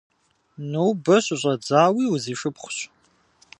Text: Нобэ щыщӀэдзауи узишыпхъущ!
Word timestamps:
Нобэ 0.71 1.15
щыщӀэдзауи 1.25 2.05
узишыпхъущ! 2.13 2.77